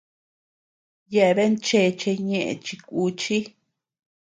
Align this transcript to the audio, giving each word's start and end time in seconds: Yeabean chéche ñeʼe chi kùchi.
Yeabean 1.13 1.53
chéche 1.65 2.11
ñeʼe 2.27 2.51
chi 2.65 2.75
kùchi. 2.87 3.37